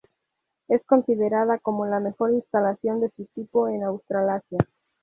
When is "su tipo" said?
3.15-3.67